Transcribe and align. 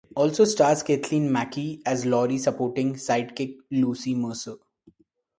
Also 0.15 0.45
stars 0.45 0.81
Kathleen 0.83 1.31
Mackey 1.31 1.79
as 1.85 2.05
Laurie's 2.07 2.45
supporting 2.45 2.95
sidekick 2.95 3.57
Lucy 3.69 4.15
Mercer. 4.15 4.55